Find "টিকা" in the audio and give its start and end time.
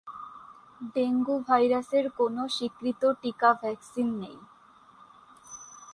3.21-3.49